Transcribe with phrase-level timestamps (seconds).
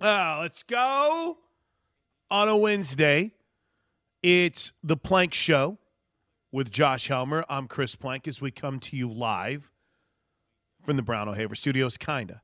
[0.00, 1.38] Uh, let's go
[2.30, 3.32] on a Wednesday.
[4.22, 5.78] It's the Plank Show
[6.52, 7.44] with Josh Helmer.
[7.48, 9.72] I'm Chris Plank as we come to you live
[10.82, 11.96] from the Brown O'Haver Studios.
[11.96, 12.42] Kinda.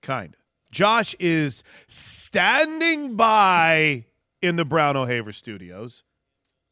[0.00, 0.38] Kinda.
[0.70, 4.06] Josh is standing by
[4.40, 6.02] in the Brown O'Haver Studios.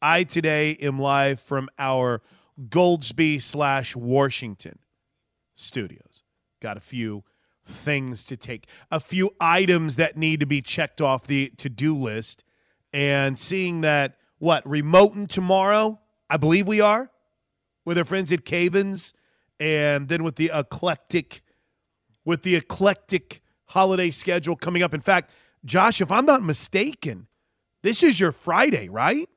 [0.01, 2.23] I today am live from our
[2.59, 4.79] Goldsby slash Washington
[5.53, 6.23] studios.
[6.61, 7.23] Got a few
[7.73, 11.95] things to take, a few items that need to be checked off the to do
[11.95, 12.43] list.
[12.93, 15.99] And seeing that, what, remoting tomorrow?
[16.29, 17.09] I believe we are
[17.85, 19.13] with our friends at Cavens.
[19.59, 21.43] And then with the eclectic,
[22.25, 24.93] with the eclectic holiday schedule coming up.
[24.93, 27.27] In fact, Josh, if I'm not mistaken,
[27.83, 29.29] this is your Friday, right?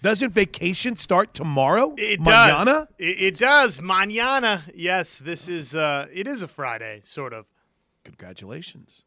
[0.00, 1.94] Doesn't vacation start tomorrow?
[1.96, 2.64] It Mañana?
[2.64, 2.86] does.
[2.98, 3.80] It, it does.
[3.80, 4.62] Mañana.
[4.74, 5.74] Yes, this is.
[5.74, 7.46] Uh, it is a Friday, sort of.
[8.04, 9.04] Congratulations.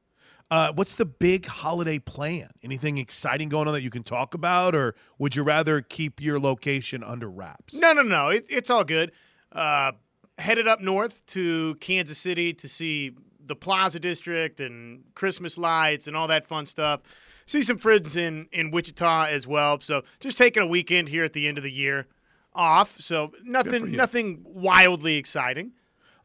[0.49, 2.49] Uh, what's the big holiday plan?
[2.61, 6.39] Anything exciting going on that you can talk about, or would you rather keep your
[6.41, 7.73] location under wraps?
[7.73, 8.29] No, no, no.
[8.29, 9.13] It, it's all good.
[9.53, 9.93] Uh,
[10.37, 13.11] headed up north to Kansas City to see
[13.45, 17.01] the Plaza District and Christmas lights and all that fun stuff.
[17.45, 19.79] See some friends in in Wichita as well.
[19.81, 22.07] So just taking a weekend here at the end of the year
[22.53, 22.99] off.
[22.99, 25.71] So nothing, nothing wildly exciting.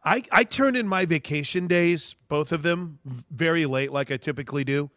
[0.05, 4.62] I, I turned in my vacation days, both of them, very late, like I typically
[4.62, 4.91] do.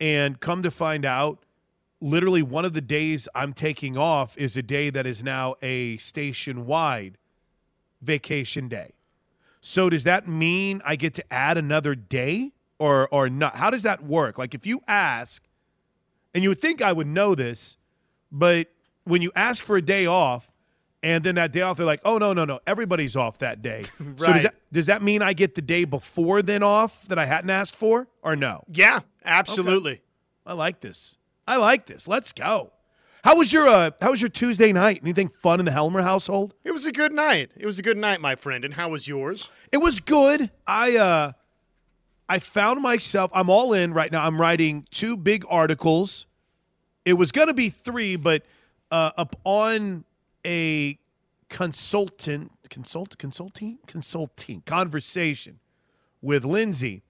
[0.00, 1.44] And come to find out,
[2.00, 5.98] literally one of the days I'm taking off is a day that is now a
[5.98, 7.18] station wide
[8.00, 8.92] vacation day.
[9.68, 13.56] So does that mean I get to add another day or or not?
[13.56, 14.38] How does that work?
[14.38, 15.42] Like if you ask,
[16.32, 17.76] and you would think I would know this,
[18.30, 18.68] but
[19.02, 20.48] when you ask for a day off,
[21.02, 23.82] and then that day off, they're like, "Oh no, no, no, everybody's off that day."
[24.18, 27.26] So does that does that mean I get the day before then off that I
[27.26, 28.62] hadn't asked for, or no?
[28.72, 30.00] Yeah, absolutely.
[30.46, 31.18] I like this.
[31.44, 32.06] I like this.
[32.06, 32.70] Let's go.
[33.26, 35.00] How was your uh, How was your Tuesday night?
[35.02, 36.54] Anything fun in the Helmer household?
[36.62, 37.50] It was a good night.
[37.56, 38.64] It was a good night, my friend.
[38.64, 39.50] And how was yours?
[39.72, 40.48] It was good.
[40.64, 41.32] I uh
[42.28, 44.24] I found myself I'm all in right now.
[44.24, 46.26] I'm writing two big articles.
[47.04, 48.44] It was going to be 3, but
[48.92, 50.04] uh up on
[50.46, 50.96] a
[51.48, 55.58] consultant consult consulting consulting conversation
[56.22, 57.02] with Lindsay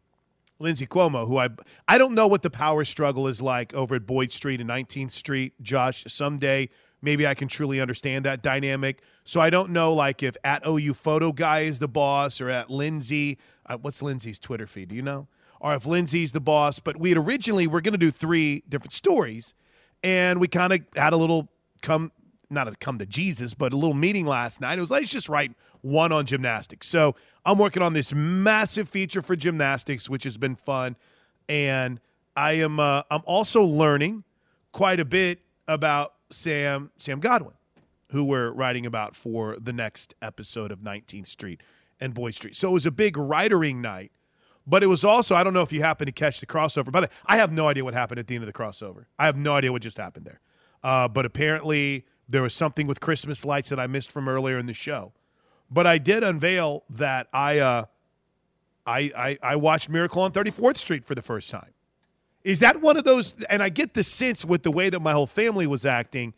[0.58, 1.48] Lindsay Cuomo, who I
[1.88, 5.12] I don't know what the power struggle is like over at Boyd Street and 19th
[5.12, 5.54] Street.
[5.62, 6.68] Josh, someday
[7.02, 9.02] maybe I can truly understand that dynamic.
[9.24, 12.70] So I don't know like if at OU Photo Guy is the boss or at
[12.70, 13.38] Lindsay.
[13.66, 14.88] Uh, what's Lindsay's Twitter feed?
[14.88, 15.28] Do you know?
[15.60, 16.80] Or if Lindsay's the boss.
[16.80, 19.54] But we had originally we're going to do three different stories,
[20.02, 21.48] and we kind of had a little
[21.82, 22.12] come
[22.48, 24.78] not a come to Jesus, but a little meeting last night.
[24.78, 26.88] It was like, let's just write one on gymnastics.
[26.88, 30.96] So I'm working on this massive feature for gymnastics, which has been fun,
[31.48, 32.00] and
[32.34, 34.24] I am uh, I'm also learning
[34.72, 37.54] quite a bit about Sam Sam Godwin,
[38.10, 41.62] who we're writing about for the next episode of 19th Street
[42.00, 42.56] and Boyd Street.
[42.56, 44.10] So it was a big writering night,
[44.66, 46.90] but it was also I don't know if you happened to catch the crossover.
[46.90, 49.04] By the way, I have no idea what happened at the end of the crossover.
[49.20, 50.40] I have no idea what just happened there.
[50.82, 54.66] Uh, but apparently there was something with Christmas lights that I missed from earlier in
[54.66, 55.12] the show.
[55.70, 57.84] But I did unveil that I uh,
[58.86, 61.72] I, I I watched Miracle on 34th Street for the first time.
[62.44, 63.34] Is that one of those?
[63.50, 66.34] And I get the sense with the way that my whole family was acting.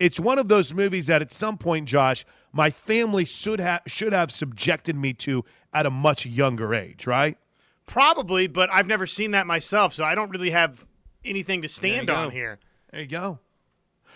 [0.00, 4.12] It's one of those movies that at some point, Josh, my family should have should
[4.12, 7.38] have subjected me to at a much younger age, right?
[7.86, 10.86] Probably, but I've never seen that myself, so I don't really have
[11.24, 12.14] anything to stand go.
[12.14, 12.58] on here.
[12.90, 13.38] There you go.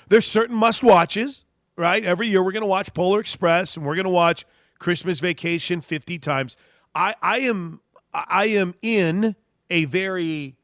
[0.09, 1.45] There's certain must watches,
[1.77, 2.05] right?
[2.05, 4.45] Every year we're going to watch Polar Express and we're going to watch
[4.79, 6.57] Christmas Vacation 50 times.
[6.95, 7.81] I, I am
[8.13, 9.37] I am in
[9.71, 10.57] a very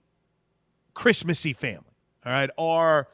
[0.93, 1.85] Christmassy family.
[2.27, 3.09] All right, our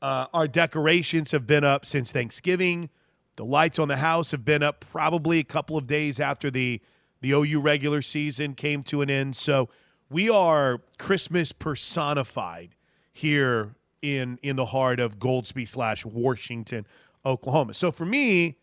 [0.00, 2.88] uh, our decorations have been up since Thanksgiving.
[3.36, 6.80] The lights on the house have been up probably a couple of days after the
[7.20, 9.36] the OU regular season came to an end.
[9.36, 9.68] So
[10.10, 12.74] we are Christmas personified
[13.12, 16.86] here in in the heart of Goldsby slash Washington,
[17.28, 17.74] Oklahoma.
[17.74, 18.56] So for me,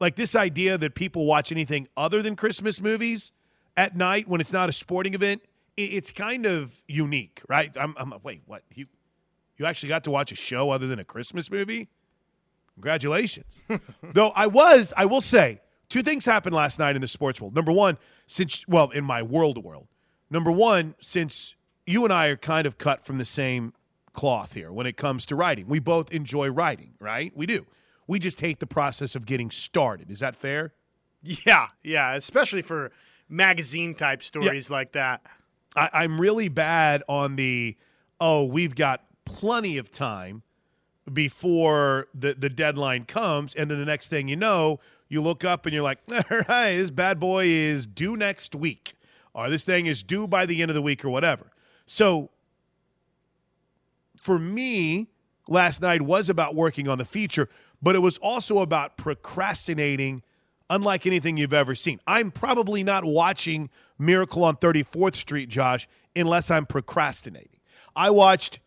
[0.00, 3.32] like this idea that people watch anything other than Christmas movies
[3.76, 5.42] at night when it's not a sporting event,
[5.76, 7.74] it's kind of unique, right?
[7.78, 8.86] I'm, I'm wait, what you
[9.56, 11.88] you actually got to watch a show other than a Christmas movie?
[12.74, 13.58] Congratulations.
[14.12, 17.56] Though I was, I will say, two things happened last night in the sports world.
[17.56, 19.88] Number one, since well, in my world world.
[20.30, 21.56] Number one, since
[21.86, 23.72] you and I are kind of cut from the same
[24.12, 25.66] cloth here when it comes to writing.
[25.68, 27.32] We both enjoy writing, right?
[27.36, 27.66] We do.
[28.08, 30.10] We just hate the process of getting started.
[30.10, 30.72] Is that fair?
[31.22, 32.90] Yeah, yeah, especially for
[33.28, 35.20] magazine type stories like that.
[35.76, 37.76] I, I'm really bad on the
[38.20, 40.42] oh, we've got plenty of time
[41.12, 45.66] before the, the deadline comes, and then the next thing you know, you look up
[45.66, 48.94] and you're like, all right, this bad boy is due next week,
[49.34, 51.52] or this thing is due by the end of the week, or whatever.
[51.86, 52.30] So
[54.20, 55.08] for me,
[55.46, 57.48] last night was about working on the feature,
[57.82, 60.22] but it was also about procrastinating
[60.70, 62.00] unlike anything you've ever seen.
[62.06, 67.60] I'm probably not watching Miracle on 34th Street, Josh, unless I'm procrastinating.
[67.96, 68.60] I watched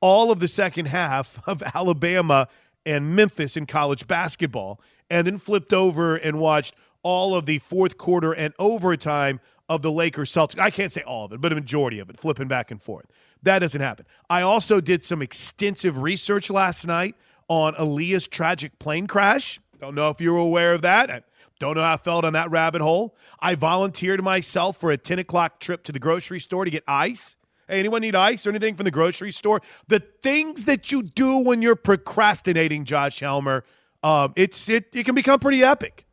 [0.00, 2.48] all of the second half of Alabama
[2.86, 7.96] and Memphis in college basketball, and then flipped over and watched all of the fourth
[7.96, 10.58] quarter and overtime of the Lakers Celtics.
[10.58, 13.06] I can't say all of it, but a majority of it, flipping back and forth.
[13.42, 14.06] That doesn't happen.
[14.28, 17.14] I also did some extensive research last night
[17.48, 19.60] on Aaliyah's tragic plane crash.
[19.78, 21.10] Don't know if you were aware of that.
[21.10, 21.22] I
[21.58, 23.16] don't know how I felt on that rabbit hole.
[23.40, 27.36] I volunteered myself for a 10 o'clock trip to the grocery store to get ice.
[27.68, 29.62] Hey, anyone need ice or anything from the grocery store?
[29.88, 33.64] The things that you do when you're procrastinating, Josh Helmer,
[34.02, 36.04] um, it's it, it can become pretty epic.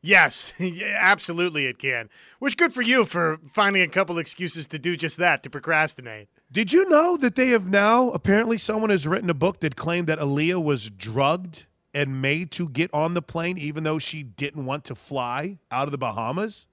[0.00, 0.52] Yes,
[0.96, 2.08] absolutely it can.
[2.38, 6.28] Which good for you for finding a couple excuses to do just that, to procrastinate.
[6.50, 10.06] Did you know that they have now apparently someone has written a book that claimed
[10.06, 14.64] that Aaliyah was drugged and made to get on the plane even though she didn't
[14.64, 16.66] want to fly out of the Bahamas?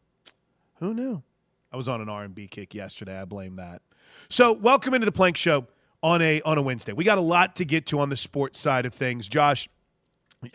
[0.76, 1.24] Who knew?
[1.74, 3.20] I was on an R&B kick yesterday.
[3.20, 3.82] I blame that.
[4.30, 5.68] So, welcome into the Plank Show
[6.02, 6.94] on a on a Wednesday.
[6.94, 9.28] We got a lot to get to on the sports side of things.
[9.28, 9.68] Josh,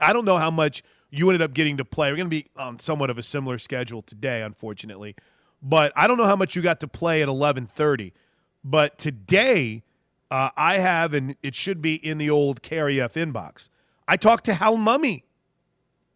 [0.00, 2.10] I don't know how much you ended up getting to play.
[2.10, 5.14] We're going to be on somewhat of a similar schedule today, unfortunately.
[5.62, 8.12] But I don't know how much you got to play at 11:30.
[8.62, 9.82] But today,
[10.30, 13.68] uh, I have, and it should be in the old KREF inbox.
[14.06, 15.22] I talked to Hal Mumme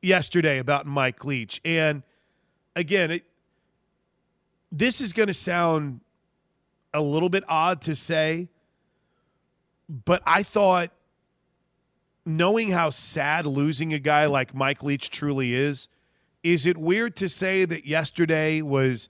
[0.03, 2.03] yesterday about Mike Leach, and
[2.77, 3.25] again, it,
[4.71, 6.01] this is going to sound
[6.93, 8.49] a little bit odd to say,
[9.89, 10.91] but I thought
[12.27, 15.89] knowing how sad losing a guy like Mike Leach truly is,
[16.43, 19.09] is it weird to say that yesterday was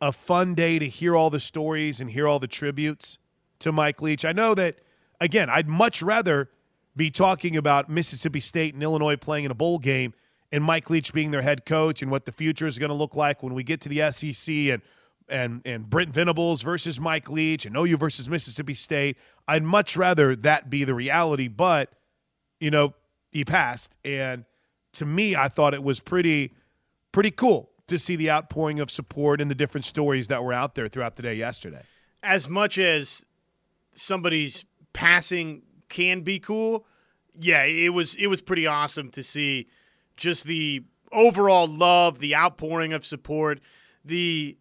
[0.00, 3.18] a fun day to hear all the stories and hear all the tributes
[3.60, 4.24] to Mike Leach?
[4.24, 4.76] I know that,
[5.20, 6.50] again, I'd much rather
[6.94, 10.14] be talking about Mississippi State and Illinois playing in a bowl game
[10.52, 13.14] and Mike Leach being their head coach and what the future is going to look
[13.16, 14.82] like when we get to the SEC and
[15.28, 19.16] and and Brent Venables versus Mike Leach and OU versus Mississippi State.
[19.48, 21.92] I'd much rather that be the reality, but–
[22.60, 22.94] you know,
[23.32, 23.94] he passed.
[24.04, 24.44] And
[24.94, 26.54] to me, I thought it was pretty,
[27.12, 30.74] pretty cool to see the outpouring of support and the different stories that were out
[30.74, 31.82] there throughout the day yesterday.
[32.22, 33.24] As much as
[33.94, 36.86] somebody's passing can be cool,
[37.38, 39.68] yeah, it was it was pretty awesome to see
[40.16, 43.60] just the overall love, the outpouring of support,
[44.04, 44.56] the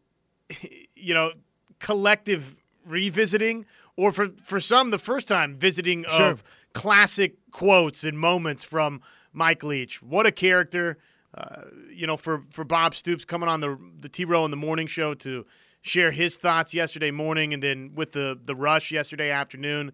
[0.95, 1.31] you know
[1.79, 2.55] collective
[2.85, 6.27] revisiting, or for for some the first time visiting sure.
[6.27, 6.43] of
[6.73, 9.01] classic quotes and moments from
[9.33, 10.01] Mike Leach.
[10.01, 10.97] What a character.
[11.35, 14.57] Uh, you know, for, for Bob Stoops coming on the the T Row in the
[14.57, 15.45] morning show to
[15.81, 19.91] share his thoughts yesterday morning, and then with the the rush yesterday afternoon,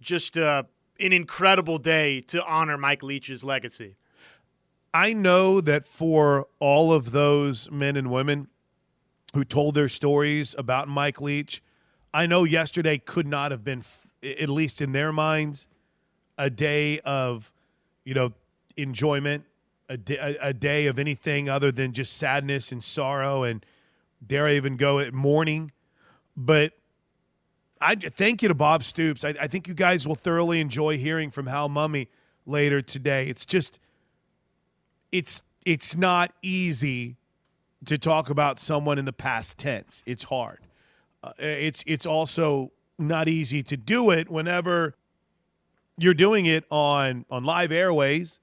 [0.00, 0.62] just uh,
[0.98, 3.96] an incredible day to honor Mike Leach's legacy.
[4.94, 8.48] I know that for all of those men and women
[9.34, 11.62] who told their stories about Mike Leach,
[12.12, 13.84] I know yesterday could not have been,
[14.22, 15.68] at least in their minds,
[16.36, 17.52] a day of,
[18.04, 18.32] you know,
[18.76, 19.44] enjoyment,
[19.90, 23.66] a day, a day of anything other than just sadness and sorrow, and
[24.24, 25.72] dare I even go at mourning.
[26.36, 26.72] But
[27.80, 29.24] I thank you to Bob Stoops.
[29.24, 32.06] I, I think you guys will thoroughly enjoy hearing from Hal Mumme
[32.46, 33.26] later today.
[33.26, 33.80] It's just,
[35.10, 37.16] it's it's not easy
[37.84, 40.04] to talk about someone in the past tense.
[40.06, 40.60] It's hard.
[41.22, 44.94] Uh, it's it's also not easy to do it whenever
[45.98, 48.38] you're doing it on on live airways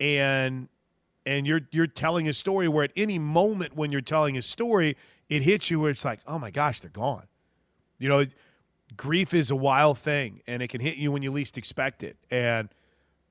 [0.00, 0.68] and
[1.28, 4.96] and you're you're telling a story where at any moment when you're telling a story
[5.28, 7.26] it hits you where it's like oh my gosh they're gone.
[7.98, 8.24] You know
[8.96, 12.16] grief is a wild thing and it can hit you when you least expect it.
[12.30, 12.70] And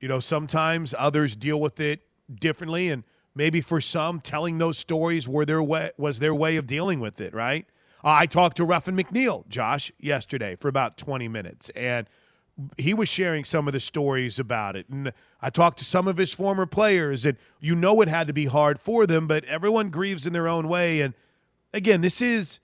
[0.00, 2.02] you know sometimes others deal with it
[2.32, 3.02] differently and
[3.34, 7.20] maybe for some telling those stories were their way was their way of dealing with
[7.20, 7.66] it right?
[8.04, 12.08] I talked to Ruffin McNeill josh yesterday for about 20 minutes and
[12.76, 14.88] he was sharing some of the stories about it.
[14.88, 18.32] And I talked to some of his former players, and you know it had to
[18.32, 21.00] be hard for them, but everyone grieves in their own way.
[21.00, 21.14] And
[21.72, 22.60] again, this is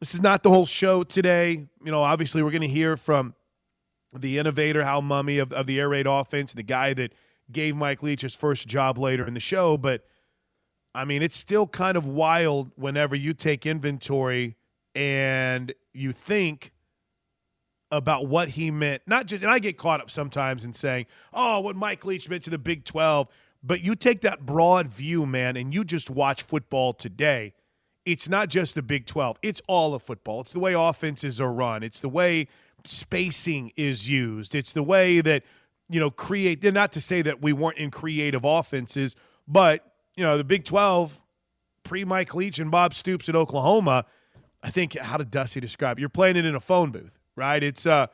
[0.00, 1.68] this is not the whole show today.
[1.84, 3.34] You know, obviously we're going to hear from
[4.12, 7.12] the innovator Hal Mumme of, of the air raid offense, the guy that
[7.50, 9.76] gave Mike Leach his first job later in the show.
[9.76, 10.04] But
[10.94, 14.56] I mean, it's still kind of wild whenever you take inventory
[14.94, 16.72] and you think
[17.92, 19.02] about what he meant.
[19.06, 22.42] Not just, and I get caught up sometimes in saying, oh, what Mike Leach meant
[22.44, 23.28] to the Big 12.
[23.62, 27.52] But you take that broad view, man, and you just watch football today.
[28.04, 30.40] It's not just the Big 12, it's all of football.
[30.40, 32.48] It's the way offenses are run, it's the way
[32.84, 35.44] spacing is used, it's the way that,
[35.88, 36.64] you know, create.
[36.64, 39.14] Not to say that we weren't in creative offenses,
[39.46, 41.20] but you know, the Big 12,
[41.84, 44.06] pre Mike Leach and Bob Stoops at Oklahoma,
[44.62, 46.00] I think, how did Dusty describe it?
[46.00, 47.62] You're playing it in a phone booth, right?
[47.62, 48.06] It's, uh,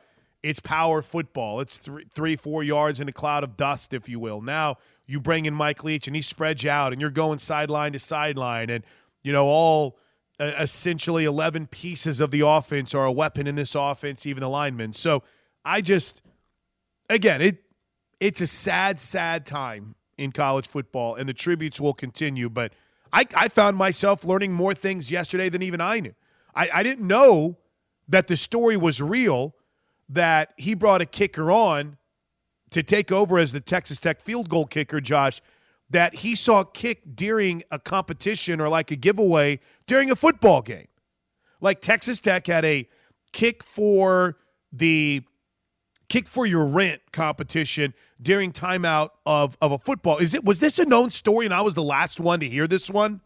[0.43, 1.59] it's power football.
[1.59, 4.41] It's three, three, four yards in a cloud of dust, if you will.
[4.41, 7.93] Now you bring in Mike Leach and he spreads you out, and you're going sideline
[7.93, 8.83] to sideline, and
[9.23, 9.97] you know all
[10.39, 14.49] uh, essentially 11 pieces of the offense are a weapon in this offense, even the
[14.49, 14.93] linemen.
[14.93, 15.23] So
[15.65, 16.21] I just,
[17.09, 17.63] again, it
[18.19, 22.49] it's a sad, sad time in college football, and the tributes will continue.
[22.49, 22.73] But
[23.11, 26.13] I, I found myself learning more things yesterday than even I knew.
[26.53, 27.57] I, I didn't know
[28.09, 29.55] that the story was real,
[30.09, 31.97] that he brought a kicker on
[32.71, 35.41] to take over as the Texas Tech field goal kicker, Josh,
[35.89, 40.87] that he saw kick during a competition or like a giveaway during a football game.
[41.61, 42.87] Like Texas Tech had a
[43.31, 44.37] kick for
[44.71, 45.23] the
[46.09, 50.17] kick for your rent competition during timeout of, of a football.
[50.17, 52.67] Is it was this a known story and I was the last one to hear
[52.67, 53.21] this one?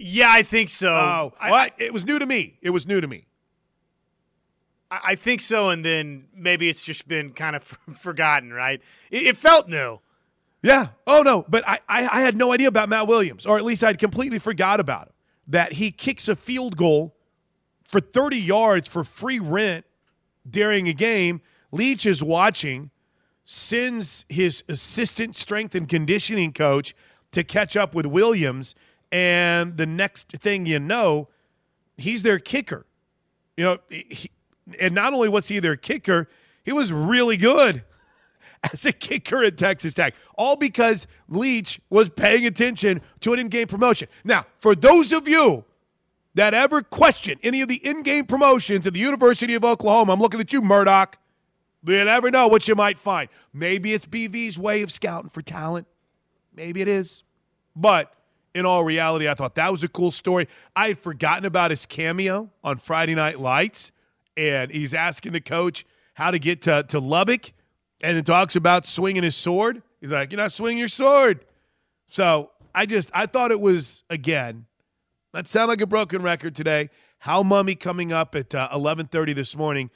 [0.00, 0.90] Yeah, I think so.
[0.90, 2.58] Oh, I, well, it was new to me.
[2.62, 3.26] It was new to me.
[4.90, 7.62] I, I think so, and then maybe it's just been kind of
[7.94, 8.80] forgotten, right?
[9.10, 10.00] It, it, felt new.
[10.62, 10.88] Yeah.
[11.06, 13.82] Oh no, but I, I I had no idea about Matt Williams, or at least
[13.84, 15.12] I'd completely forgot about him.
[15.48, 17.16] That he kicks a field goal
[17.88, 19.86] for 30 yards for free rent
[20.48, 21.40] during a game
[21.70, 22.90] Leach is watching,
[23.44, 26.94] sends his assistant strength and conditioning coach
[27.32, 28.74] to catch up with Williams,
[29.10, 31.28] and the next thing you know,
[31.96, 32.86] he's their kicker.
[33.56, 34.30] You know, he,
[34.80, 36.28] and not only was he their kicker,
[36.64, 37.84] he was really good
[38.72, 43.68] as a kicker at Texas Tech, all because Leach was paying attention to an in-game
[43.68, 44.08] promotion.
[44.24, 45.64] Now, for those of you
[46.34, 50.40] that ever question any of the in-game promotions at the University of Oklahoma, I'm looking
[50.40, 51.18] at you, Murdoch.
[51.84, 53.28] You never know what you might find.
[53.52, 55.86] Maybe it's BV's way of scouting for talent.
[56.54, 57.22] Maybe it is.
[57.74, 58.12] But
[58.58, 60.48] in all reality, I thought that was a cool story.
[60.74, 63.92] I had forgotten about his cameo on Friday Night Lights,
[64.36, 65.84] and he's asking the coach
[66.14, 67.52] how to get to, to Lubbock,
[68.00, 69.82] and then talks about swinging his sword.
[70.00, 71.44] He's like, You're not swinging your sword.
[72.08, 74.66] So I just, I thought it was, again,
[75.32, 76.90] that sound like a broken record today.
[77.18, 79.90] Hal Mumme coming up at uh, 11:30 this morning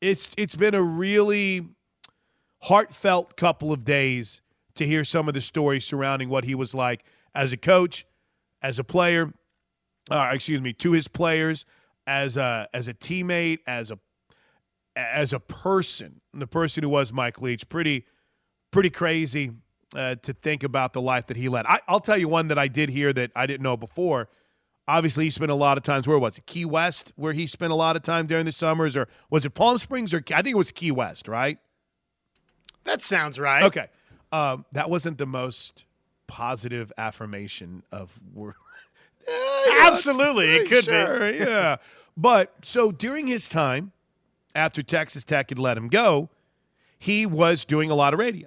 [0.00, 1.68] it's it's been a really
[2.62, 4.40] heartfelt couple of days
[4.74, 8.06] to hear some of the stories surrounding what he was like as a coach,
[8.62, 9.32] as a player,
[10.10, 11.64] uh, excuse me, to his players,
[12.06, 13.98] as a as a teammate, as a
[14.96, 17.68] as a person, the person who was Mike Leach.
[17.68, 18.04] Pretty
[18.70, 19.52] pretty crazy
[19.94, 21.66] uh, to think about the life that he led.
[21.66, 24.28] I, I'll tell you one that I did hear that I didn't know before
[24.88, 26.08] Obviously, he spent a lot of times.
[26.08, 26.46] Where was it?
[26.46, 29.50] Key West, where he spent a lot of time during the summers, or was it
[29.50, 30.14] Palm Springs?
[30.14, 31.58] Or I think it was Key West, right?
[32.84, 33.64] That sounds right.
[33.64, 33.88] Okay,
[34.32, 35.84] um, that wasn't the most
[36.28, 38.20] positive affirmation of.
[39.80, 41.38] Absolutely, it could sure, be.
[41.38, 41.76] yeah,
[42.16, 43.92] but so during his time
[44.54, 46.30] after Texas Tech had let him go,
[46.98, 48.46] he was doing a lot of radio,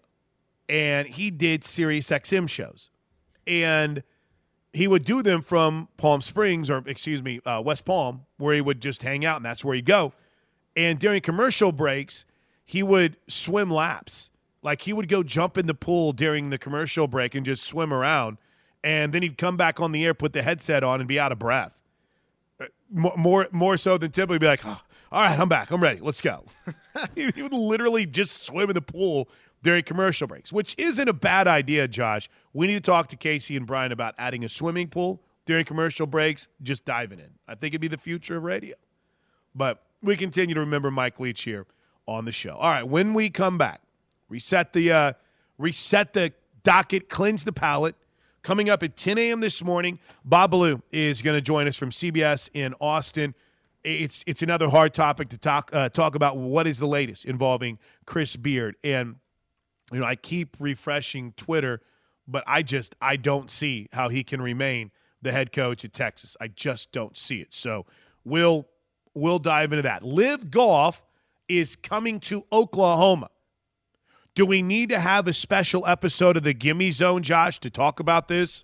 [0.69, 2.89] and he did Sirius XM shows,
[3.45, 4.03] and
[4.73, 8.61] he would do them from Palm Springs or excuse me, uh, West Palm, where he
[8.61, 10.13] would just hang out, and that's where he'd go.
[10.75, 12.25] And during commercial breaks,
[12.65, 14.29] he would swim laps.
[14.63, 17.91] Like he would go jump in the pool during the commercial break and just swim
[17.91, 18.37] around,
[18.83, 21.31] and then he'd come back on the air, put the headset on, and be out
[21.31, 21.71] of breath.
[22.59, 25.99] Uh, more more so than typically be like, oh, all right, I'm back, I'm ready,
[25.99, 26.45] let's go.
[27.15, 29.27] he would literally just swim in the pool
[29.63, 32.29] during commercial breaks, which isn't a bad idea, Josh.
[32.53, 36.07] We need to talk to Casey and Brian about adding a swimming pool during commercial
[36.07, 37.29] breaks, just diving in.
[37.47, 38.75] I think it'd be the future of radio.
[39.53, 41.65] But we continue to remember Mike Leach here
[42.07, 42.55] on the show.
[42.55, 43.81] All right, when we come back,
[44.31, 45.13] reset the uh,
[45.57, 46.33] reset the
[46.63, 47.95] docket, cleanse the palate.
[48.41, 49.39] Coming up at 10 a.m.
[49.39, 53.35] this morning, Bob Ballou is going to join us from CBS in Austin.
[53.83, 56.37] It's it's another hard topic to talk uh, talk about.
[56.37, 59.17] What is the latest involving Chris Beard and
[59.91, 61.81] you know, I keep refreshing Twitter,
[62.27, 66.37] but I just I don't see how he can remain the head coach at Texas.
[66.39, 67.53] I just don't see it.
[67.53, 67.85] So
[68.23, 68.67] we'll
[69.13, 70.03] we'll dive into that.
[70.03, 71.03] Live Golf
[71.47, 73.29] is coming to Oklahoma.
[74.33, 77.99] Do we need to have a special episode of the Gimme Zone, Josh, to talk
[77.99, 78.63] about this?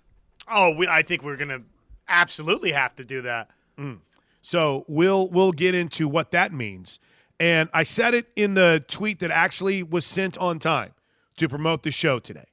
[0.50, 1.60] Oh, we, I think we're gonna
[2.08, 3.50] absolutely have to do that.
[3.78, 3.98] Mm.
[4.40, 7.00] So we'll we'll get into what that means.
[7.38, 10.92] And I said it in the tweet that actually was sent on time
[11.36, 12.46] to promote the show today.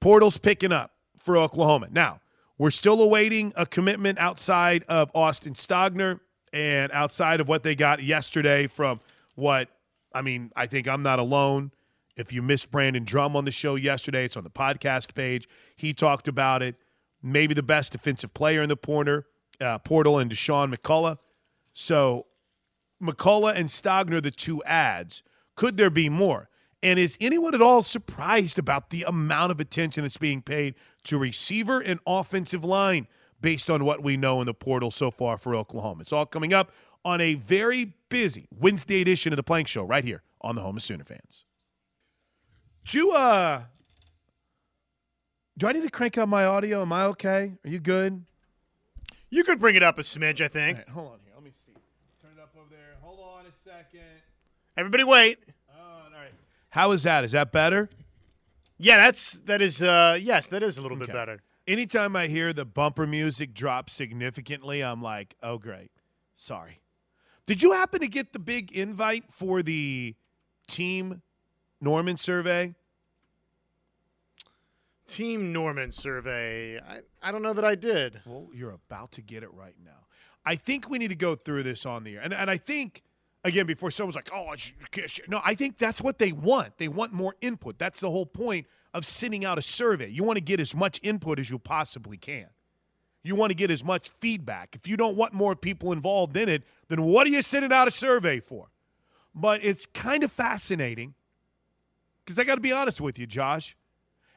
[0.00, 1.88] Portal's picking up for Oklahoma.
[1.90, 2.20] Now,
[2.58, 6.20] we're still awaiting a commitment outside of Austin Stogner
[6.52, 9.00] and outside of what they got yesterday from
[9.34, 9.68] what
[10.12, 11.70] I mean, I think I'm not alone.
[12.20, 15.48] If you missed Brandon Drumm on the show yesterday, it's on the podcast page.
[15.74, 16.76] He talked about it.
[17.22, 19.26] Maybe the best defensive player in the porter,
[19.58, 21.18] uh, portal and Deshaun McCullough.
[21.72, 22.26] So
[23.02, 25.22] McCullough and Stogner, the two ads.
[25.56, 26.50] Could there be more?
[26.82, 30.74] And is anyone at all surprised about the amount of attention that's being paid
[31.04, 33.06] to receiver and offensive line
[33.40, 36.02] based on what we know in the portal so far for Oklahoma?
[36.02, 36.70] It's all coming up
[37.02, 40.76] on a very busy Wednesday edition of the Plank Show right here on the Home
[40.76, 41.44] of Sooner fans.
[42.84, 43.62] Do you, uh,
[45.58, 46.82] do I need to crank up my audio?
[46.82, 47.52] Am I okay?
[47.64, 48.24] Are you good?
[49.28, 50.78] You could bring it up a smidge, I think.
[50.78, 51.32] Right, hold on here.
[51.34, 51.72] Let me see.
[52.20, 52.96] Turn it up over there.
[53.00, 54.00] Hold on a second.
[54.76, 55.38] Everybody, wait.
[55.78, 56.32] all right.
[56.70, 57.24] How is that?
[57.24, 57.88] Is that better?
[58.78, 59.82] Yeah, that's that is.
[59.82, 61.42] Uh, yes, that is a little bit better.
[61.68, 65.90] Anytime I hear the bumper music drop significantly, I'm like, oh, great.
[66.34, 66.80] Sorry.
[67.46, 70.16] Did you happen to get the big invite for the
[70.66, 71.20] team
[71.80, 72.74] Norman survey?
[75.06, 76.78] Team Norman survey.
[76.78, 78.20] I, I don't know that I did.
[78.24, 80.06] Well, you're about to get it right now.
[80.44, 82.20] I think we need to go through this on the air.
[82.22, 83.02] And, and I think,
[83.44, 86.32] again, before someone's like, oh, I should, can't share." no, I think that's what they
[86.32, 86.78] want.
[86.78, 87.78] They want more input.
[87.78, 90.08] That's the whole point of sending out a survey.
[90.08, 92.46] You want to get as much input as you possibly can.
[93.22, 94.74] You want to get as much feedback.
[94.74, 97.86] If you don't want more people involved in it, then what are you sending out
[97.86, 98.68] a survey for?
[99.34, 101.14] But it's kind of fascinating
[102.30, 103.76] because I got to be honest with you, Josh.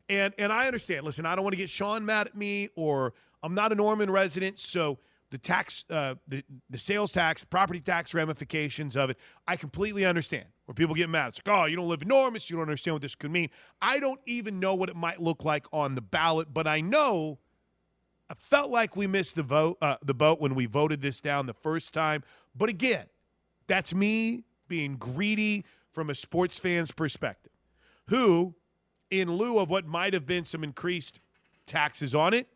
[0.10, 1.06] And and I understand.
[1.06, 4.10] Listen, I don't want to get Sean mad at me, or I'm not a Norman
[4.10, 4.98] resident, so
[5.30, 10.46] the tax, uh, the the sales tax, property tax ramifications of it, I completely understand.
[10.66, 12.64] Where people get mad, it's like, oh, you don't live in Norman, so you don't
[12.64, 13.50] understand what this could mean.
[13.80, 17.38] I don't even know what it might look like on the ballot, but I know.
[18.28, 21.46] I felt like we missed the vote, uh, the boat when we voted this down
[21.46, 22.24] the first time.
[22.56, 23.06] But again,
[23.68, 27.53] that's me being greedy from a sports fan's perspective.
[28.08, 28.56] Who,
[29.10, 31.20] in lieu of what might have been some increased
[31.66, 32.48] taxes on it,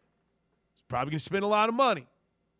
[0.75, 2.07] is probably going to spend a lot of money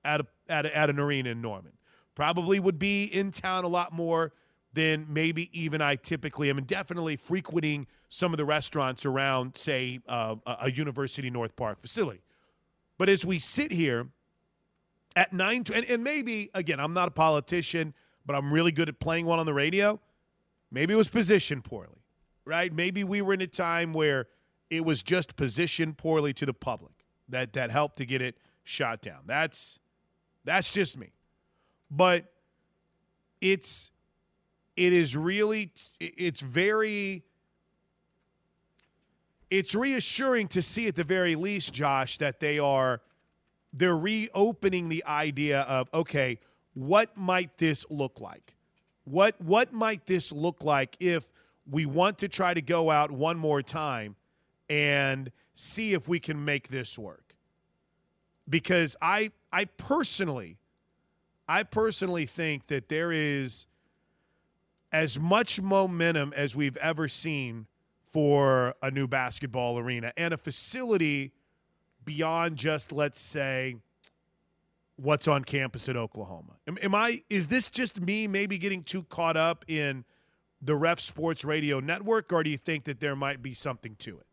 [0.06, 1.74] at, a, at, a, at an arena in Norman.
[2.16, 4.34] Probably would be in town a lot more
[4.74, 10.00] than maybe even I typically am, and definitely frequenting some of the restaurants around, say,
[10.08, 12.22] uh, a University North Park facility.
[12.98, 14.08] But as we sit here
[15.16, 17.94] at nine, and, and maybe again, I'm not a politician,
[18.26, 20.00] but I'm really good at playing one on the radio.
[20.72, 22.02] Maybe it was positioned poorly,
[22.48, 22.74] right?
[22.74, 24.28] Maybe we were in a time where
[24.70, 26.94] it was just positioned poorly to the public
[27.30, 29.20] that that helped to get it shot down.
[29.26, 29.80] That's
[30.46, 31.12] that's just me,
[31.92, 32.26] but
[33.42, 33.92] it's
[34.76, 37.24] it is really it's very
[39.50, 43.02] it's reassuring to see at the very least, Josh, that they are
[43.74, 46.40] they're reopening the idea of okay,
[46.74, 48.56] what might this look like?
[49.04, 51.30] What what might this look like if
[51.70, 54.16] we want to try to go out one more time
[54.70, 57.36] and see if we can make this work?
[58.50, 60.58] Because I I personally
[61.48, 63.68] I personally think that there is
[64.92, 67.68] as much momentum as we've ever seen
[68.10, 71.32] for a new basketball arena and a facility
[72.06, 73.76] beyond just let's say
[74.96, 76.54] what's on campus at Oklahoma.
[76.68, 80.06] Am, am I is this just me maybe getting too caught up in
[80.62, 84.18] the Ref Sports Radio network or do you think that there might be something to
[84.20, 84.26] it?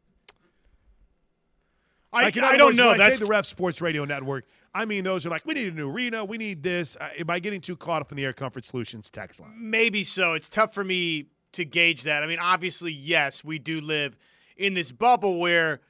[2.12, 2.88] I, Like, I other don't words, know.
[2.88, 4.46] When I say the Ref Sports Radio Network.
[4.72, 6.24] I mean, those are like, we need a new arena.
[6.24, 6.96] We need this.
[6.96, 9.52] Uh, am I getting too caught up in the Air Comfort Solutions text line?
[9.56, 10.34] Maybe so.
[10.34, 12.22] It's tough for me to gauge that.
[12.22, 14.16] I mean, obviously, yes, we do live
[14.56, 15.80] in this bubble where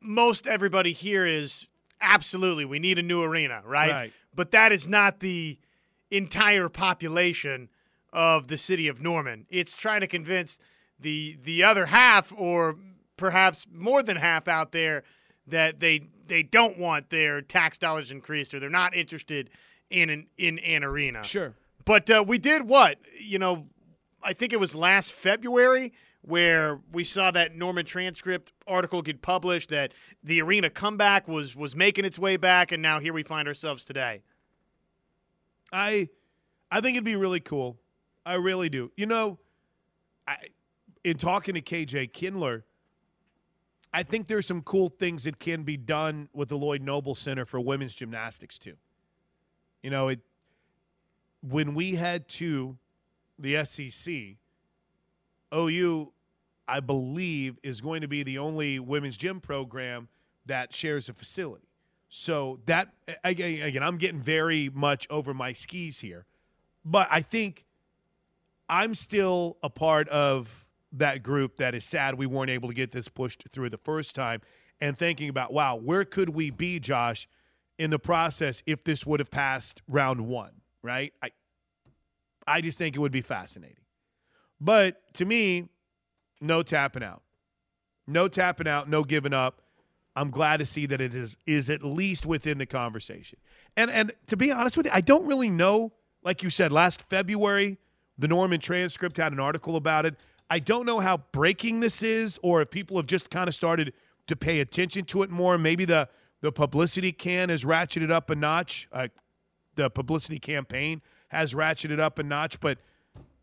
[0.00, 1.68] most everybody here is
[2.00, 3.90] absolutely we need a new arena, right?
[3.90, 4.12] Right.
[4.34, 5.58] But that is not the
[6.10, 7.68] entire population
[8.12, 9.46] of the city of Norman.
[9.50, 10.58] It's trying to convince
[11.00, 12.76] the the other half or
[13.16, 15.04] perhaps more than half out there
[15.46, 19.50] that they they don't want their tax dollars increased or they're not interested
[19.90, 21.24] in an in an arena.
[21.24, 21.54] Sure.
[21.84, 22.98] But uh, we did what?
[23.18, 23.66] You know,
[24.22, 29.70] I think it was last February where we saw that Norman transcript article get published
[29.70, 33.48] that the arena comeback was was making its way back, and now here we find
[33.48, 34.22] ourselves today.
[35.72, 36.08] I
[36.70, 37.78] I think it'd be really cool.
[38.24, 38.92] I really do.
[38.96, 39.38] You know,
[40.26, 40.36] I
[41.04, 42.64] in talking to KJ Kindler,
[43.92, 47.44] I think there's some cool things that can be done with the Lloyd Noble Center
[47.44, 48.76] for women's gymnastics too.
[49.82, 50.20] You know, it
[51.42, 52.78] when we head to
[53.38, 54.36] the SEC,
[55.52, 56.12] OU,
[56.68, 60.08] I believe, is going to be the only women's gym program
[60.46, 61.66] that shares a facility.
[62.08, 62.92] So that
[63.24, 66.26] again, I'm getting very much over my skis here,
[66.84, 67.64] but I think
[68.68, 72.92] I'm still a part of that group that is sad we weren't able to get
[72.92, 74.40] this pushed through the first time,
[74.80, 77.28] and thinking about wow, where could we be, Josh,
[77.78, 81.12] in the process if this would have passed round one, right?
[81.22, 81.30] I
[82.46, 83.76] I just think it would be fascinating.
[84.60, 85.68] But to me,
[86.40, 87.22] no tapping out.
[88.06, 89.62] No tapping out, no giving up.
[90.14, 93.38] I'm glad to see that it is is at least within the conversation.
[93.76, 95.92] And and to be honest with you, I don't really know.
[96.24, 97.78] Like you said, last February,
[98.18, 100.16] the Norman transcript had an article about it.
[100.50, 103.92] I don't know how breaking this is, or if people have just kind of started
[104.26, 105.58] to pay attention to it more.
[105.58, 106.08] Maybe the
[106.40, 108.88] the publicity can has ratcheted up a notch.
[108.92, 109.08] Uh,
[109.76, 112.60] the publicity campaign has ratcheted up a notch.
[112.60, 112.78] But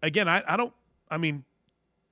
[0.03, 0.73] again, I, I don't.
[1.09, 1.43] I mean,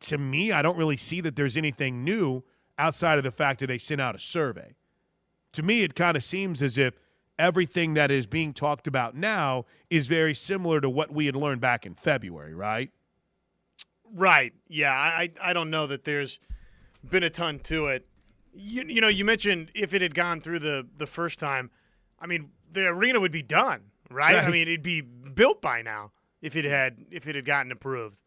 [0.01, 2.43] to me, I don't really see that there's anything new
[2.79, 4.75] outside of the fact that they sent out a survey.
[5.53, 6.95] To me, it kind of seems as if
[7.39, 11.61] everything that is being talked about now is very similar to what we had learned
[11.61, 12.91] back in February, right?
[14.13, 14.53] Right.
[14.67, 14.93] Yeah.
[14.93, 16.39] I I don't know that there's
[17.09, 18.07] been a ton to it.
[18.53, 21.69] You, you know, you mentioned if it had gone through the the first time,
[22.19, 24.35] I mean, the arena would be done, right?
[24.35, 24.45] right.
[24.45, 28.21] I mean, it'd be built by now if it had if it had gotten approved.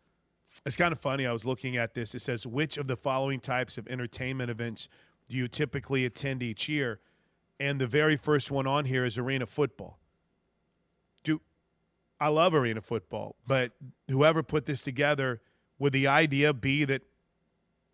[0.66, 1.26] It's kind of funny.
[1.26, 2.14] I was looking at this.
[2.14, 4.88] It says, which of the following types of entertainment events
[5.28, 7.00] do you typically attend each year?
[7.60, 9.98] And the very first one on here is arena football.
[11.22, 11.40] Do
[12.18, 13.72] I love arena football, but
[14.08, 15.40] whoever put this together
[15.78, 17.02] would the idea be that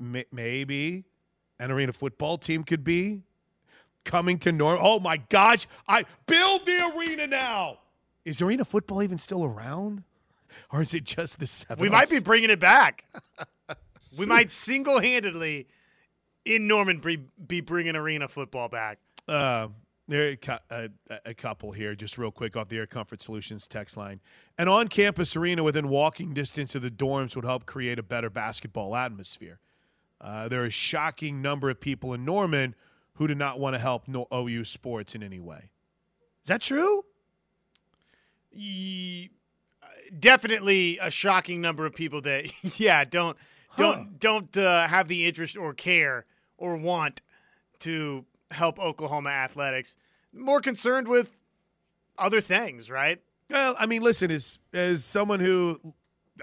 [0.01, 1.05] may, maybe
[1.59, 3.23] an arena football team could be
[4.05, 4.79] coming to Norm?
[4.81, 5.67] Oh my gosh!
[5.87, 7.79] I build the arena now.
[8.25, 10.05] Is arena football even still around?
[10.73, 11.83] or is it just the seven?
[11.83, 13.05] We might be bringing it back.
[14.19, 15.67] we might single handedly
[16.45, 18.99] in Norman be, be bringing arena football back.
[19.29, 19.69] Uh,
[20.09, 20.37] there
[20.71, 20.89] a,
[21.25, 24.21] a, couple here, just real quick off the Air Comfort Solutions text line.
[24.57, 28.31] An on campus arena within walking distance of the dorms would help create a better
[28.31, 29.59] basketball atmosphere.
[30.21, 32.77] Uh, there is a shocking number of people in Norman
[33.15, 35.71] who do not want to help OU sports in any way.
[36.45, 37.05] Is that true?
[40.19, 43.37] definitely a shocking number of people that yeah don't
[43.77, 46.25] don't don't uh, have the interest or care
[46.57, 47.21] or want
[47.81, 49.97] to help Oklahoma athletics.
[50.33, 51.37] More concerned with
[52.19, 53.21] other things, right?
[53.51, 55.81] Well, I mean, listen, as as someone who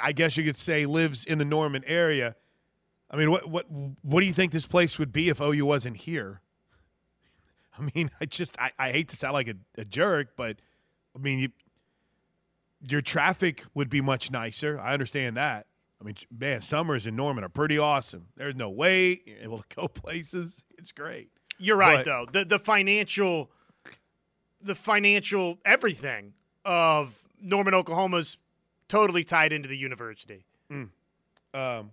[0.02, 2.36] I guess you could say lives in the Norman area,
[3.10, 5.98] I mean, what what what do you think this place would be if OU wasn't
[5.98, 6.42] here?
[7.78, 10.58] I mean, I just I, I hate to sound like a, a jerk, but
[11.16, 11.50] I mean, you
[12.82, 14.80] your traffic would be much nicer.
[14.80, 15.68] I understand that.
[16.02, 18.28] I mean, man, summers in Norman are pretty awesome.
[18.36, 19.24] There's no wait.
[19.26, 20.64] You're able to go places.
[20.78, 21.30] It's great.
[21.64, 22.28] You're right, but, though.
[22.32, 23.50] The the financial,
[24.62, 26.34] the financial everything
[26.66, 28.38] of Norman, Oklahoma's
[28.90, 30.46] totally tied into the university.
[30.72, 30.90] Mm.
[31.54, 31.92] Um,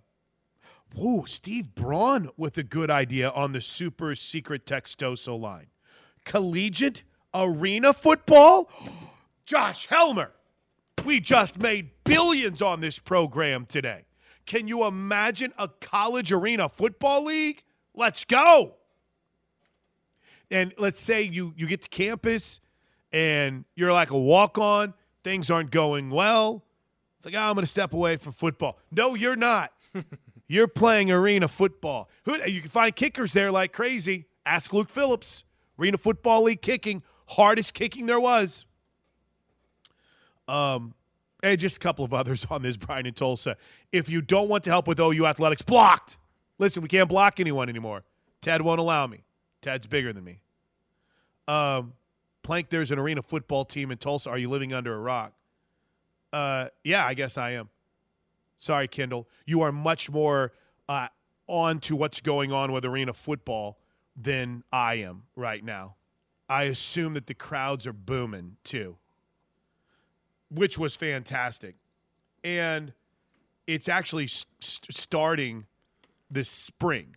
[0.95, 5.67] whoa, Steve Braun with a good idea on the super secret Textoso line.
[6.25, 7.03] Collegiate
[7.33, 8.69] arena football?
[9.45, 10.31] Josh Helmer.
[11.05, 14.05] We just made billions on this program today.
[14.45, 17.63] Can you imagine a college arena football league?
[17.95, 18.75] Let's go.
[20.51, 22.59] And let's say you you get to campus
[23.11, 26.63] and you're like a walk on, things aren't going well.
[27.17, 28.79] It's like, oh, I'm going to step away from football.
[28.91, 29.71] No, you're not.
[30.47, 32.09] you're playing arena football.
[32.25, 34.25] Who, you can find kickers there like crazy.
[34.45, 35.43] Ask Luke Phillips.
[35.81, 38.65] Arena Football League kicking, hardest kicking there was.
[40.47, 40.93] Um,
[41.41, 43.57] and just a couple of others on this, Brian and Tulsa.
[43.91, 46.17] If you don't want to help with OU athletics, blocked.
[46.59, 48.03] Listen, we can't block anyone anymore.
[48.41, 49.23] Ted won't allow me.
[49.61, 50.39] Ted's bigger than me.
[51.47, 51.93] Um,
[52.43, 54.29] Plank, there's an arena football team in Tulsa.
[54.29, 55.33] Are you living under a rock?
[56.33, 57.69] Uh, yeah, I guess I am.
[58.57, 59.27] Sorry, Kendall.
[59.45, 60.53] You are much more
[60.87, 61.07] uh,
[61.47, 63.79] on to what's going on with arena football
[64.15, 65.95] than I am right now.
[66.47, 68.97] I assume that the crowds are booming too
[70.51, 71.75] which was fantastic.
[72.43, 72.93] And
[73.67, 75.65] it's actually st- starting
[76.29, 77.15] this spring.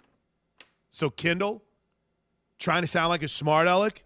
[0.91, 1.63] So Kendall,
[2.65, 4.03] trying to sound like a smart aleck.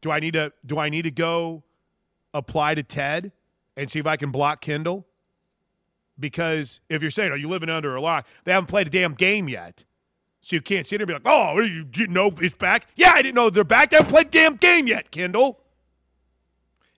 [0.00, 1.62] Do I need to do I need to go
[2.34, 3.32] apply to Ted
[3.76, 5.06] and see if I can block Kendall?
[6.18, 9.14] because if you're saying, "Are you living under a rock?" They haven't played a damn
[9.14, 9.84] game yet,
[10.40, 13.12] so you can't sit there and be like, "Oh, you didn't know it's back." Yeah,
[13.14, 13.90] I didn't know they're back.
[13.90, 15.60] They haven't played a damn game yet, Kendall.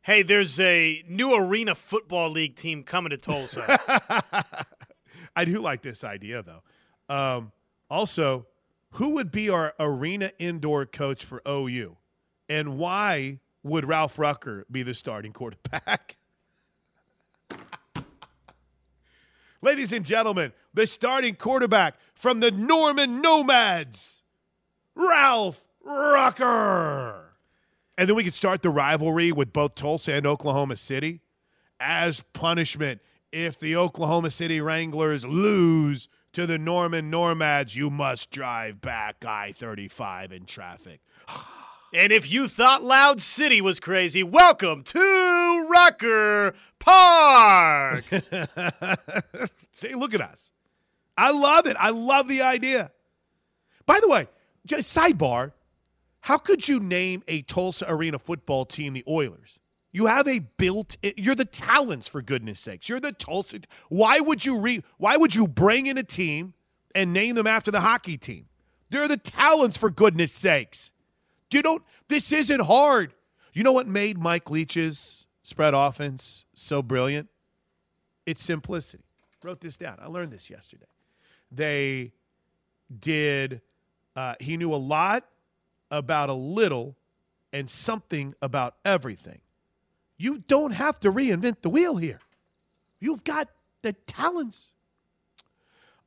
[0.02, 3.78] Hey, there's a new arena football league team coming to Tulsa.
[5.36, 7.14] I do like this idea though.
[7.14, 7.52] Um,
[7.90, 8.46] also,
[8.92, 11.96] who would be our arena indoor coach for OU,
[12.48, 16.16] and why would Ralph Rucker be the starting quarterback?
[19.62, 24.22] Ladies and gentlemen, the starting quarterback from the Norman Nomads,
[24.94, 27.30] Ralph Rucker.
[27.98, 31.20] And then we could start the rivalry with both Tulsa and Oklahoma City
[31.78, 33.00] as punishment.
[33.32, 39.52] If the Oklahoma City Wranglers lose to the Norman Nomads, you must drive back I
[39.52, 41.00] 35 in traffic.
[41.94, 48.04] and if you thought Loud City was crazy, welcome to Rucker Park.
[49.72, 50.52] See, look at us.
[51.16, 51.76] I love it.
[51.78, 52.92] I love the idea.
[53.86, 54.26] By the way,
[54.66, 55.52] just sidebar,
[56.20, 59.59] how could you name a Tulsa Arena football team the Oilers?
[59.92, 62.88] You have a built you're the Talons for goodness sakes.
[62.88, 66.54] You're the Tulsa Why would you re why would you bring in a team
[66.94, 68.46] and name them after the hockey team?
[68.90, 70.92] They're the Talons for goodness sakes.
[71.50, 73.14] You don't this isn't hard.
[73.52, 77.28] You know what made Mike Leach's spread offense so brilliant?
[78.26, 79.04] It's simplicity.
[79.42, 79.96] Wrote this down.
[80.00, 80.86] I learned this yesterday.
[81.50, 82.12] They
[83.00, 83.60] did
[84.14, 85.24] uh, he knew a lot
[85.90, 86.96] about a little
[87.52, 89.40] and something about everything.
[90.20, 92.20] You don't have to reinvent the wheel here.
[93.00, 93.48] You've got
[93.80, 94.70] the Talons.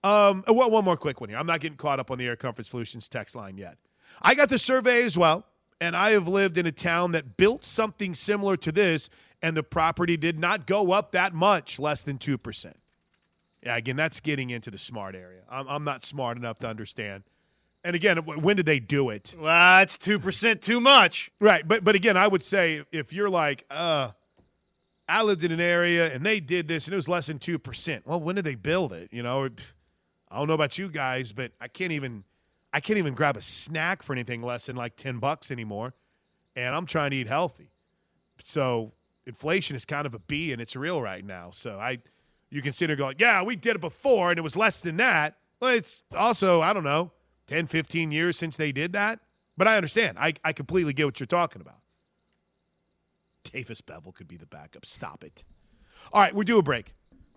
[0.04, 1.40] Um, one, one more quick one here.
[1.40, 3.80] I'm not getting caught up on the Air Comfort Solutions text line yet.
[4.22, 5.48] I got the survey as well,
[5.82, 9.10] and I have lived in a town that built something similar to this,
[9.42, 12.74] and the property did not go up that much, less than 2%.
[13.64, 15.42] Yeah, again, that's getting into the smart area.
[15.50, 17.24] I'm, I'm not smart enough to understand
[17.84, 19.36] and again, when did they do it?
[19.38, 19.46] Well,
[19.80, 21.68] that's two percent too much, right?
[21.68, 24.12] But but again, I would say if you're like, uh,
[25.08, 27.60] I lived in an area and they did this and it was less than two
[27.60, 28.08] percent.
[28.08, 29.10] Well, when did they build it?
[29.12, 29.50] You know,
[30.32, 32.24] I don't know about you guys, but I can't even
[32.72, 35.94] I can't even grab a snack for anything less than like ten bucks anymore,
[36.56, 37.70] and I'm trying to eat healthy.
[38.42, 38.94] So
[39.26, 41.50] inflation is kind of a B and it's real right now.
[41.52, 42.00] So I,
[42.50, 45.38] you consider going, yeah, we did it before and it was less than that.
[45.60, 47.12] Well, it's also I don't know
[47.48, 49.20] 10, 15 years since they did that.
[49.58, 50.18] But I understand.
[50.20, 51.80] I, I completely get what you're talking about.
[53.44, 54.86] Davis Bevel could be the backup.
[54.86, 55.44] Stop it.
[56.12, 56.94] All right, we do a break.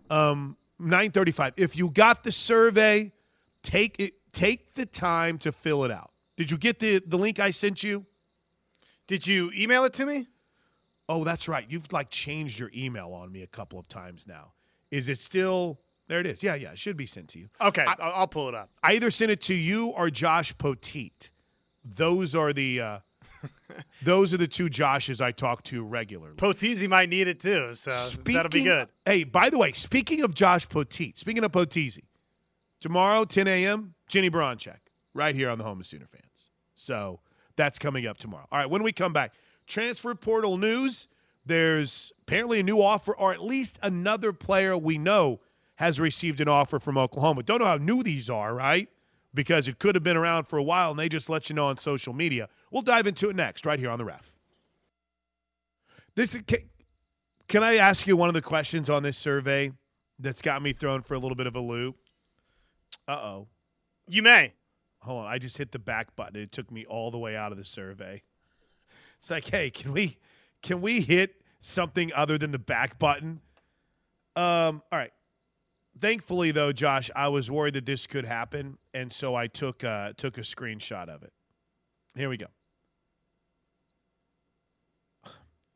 [0.09, 1.55] Um, 935.
[1.57, 3.13] If you got the survey,
[3.63, 6.11] take it take the time to fill it out.
[6.37, 8.05] Did you get the, the link I sent you?
[9.07, 10.29] Did you email it to me?
[11.09, 11.65] Oh, that's right.
[11.69, 14.53] You've like changed your email on me a couple of times now.
[14.91, 16.43] Is it still there it is.
[16.43, 16.73] Yeah, yeah.
[16.73, 17.49] It should be sent to you.
[17.61, 18.71] Okay, I, will pull it up.
[18.83, 21.31] I either send it to you or Josh Poteet.
[21.85, 22.99] Those are the uh,
[24.03, 26.37] those are the two Joshes I talk to regularly.
[26.37, 28.89] Potezi might need it too, so speaking, that'll be good.
[29.05, 32.05] Hey, by the way, speaking of Josh Poteet, speaking of Potezi,
[32.81, 33.95] tomorrow 10 a.m.
[34.09, 34.79] Jennie Baranczyk,
[35.15, 36.51] right here on the Home of Sooner fans.
[36.75, 37.21] So
[37.57, 38.47] that's coming up tomorrow.
[38.51, 39.33] All right, when we come back,
[39.67, 41.09] transfer portal news.
[41.45, 45.39] There's apparently a new offer, or at least another player we know
[45.77, 47.43] has received an offer from Oklahoma.
[47.43, 48.89] Don't know how new these are, right?
[49.33, 51.67] Because it could have been around for a while and they just let you know
[51.67, 52.49] on social media.
[52.71, 54.33] We'll dive into it next, right here on the ref.
[56.15, 56.61] This can,
[57.47, 59.73] can I ask you one of the questions on this survey
[60.19, 61.97] that's got me thrown for a little bit of a loop?
[63.07, 63.49] Uh oh.
[64.09, 64.55] You may.
[65.01, 65.31] Hold on.
[65.31, 66.41] I just hit the back button.
[66.41, 68.23] It took me all the way out of the survey.
[69.19, 70.17] It's like, hey, can we
[70.63, 73.41] can we hit something other than the back button?
[74.35, 75.13] Um, all right
[76.01, 80.13] thankfully, though, Josh, I was worried that this could happen, and so I took uh,
[80.17, 81.33] took a screenshot of it.
[82.15, 82.47] Here we go.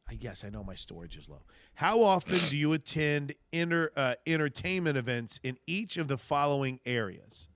[0.08, 1.42] I guess I know my storage is low.
[1.74, 7.48] How often do you attend inter, uh, entertainment events in each of the following areas?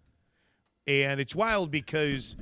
[0.86, 2.36] And it's wild because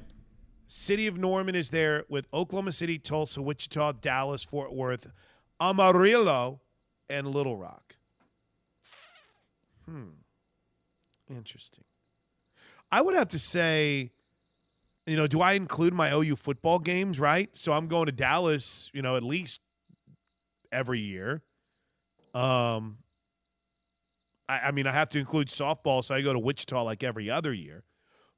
[0.66, 5.06] City of Norman is there with Oklahoma City, Tulsa, Wichita, Dallas, Fort Worth,
[5.60, 6.60] Amarillo,
[7.08, 7.91] and Little Rock.
[9.86, 10.10] Hmm.
[11.30, 11.84] Interesting.
[12.90, 14.10] I would have to say,
[15.06, 17.50] you know, do I include my OU football games, right?
[17.54, 19.60] So I'm going to Dallas, you know, at least
[20.70, 21.42] every year.
[22.34, 22.98] Um,
[24.48, 27.30] I, I mean, I have to include softball, so I go to Wichita like every
[27.30, 27.84] other year.